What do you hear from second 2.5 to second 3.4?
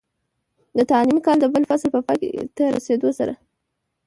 ته رسېدو سره،